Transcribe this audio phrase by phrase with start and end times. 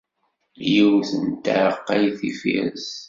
[0.71, 2.87] Yiwet n taaqqayt ifires.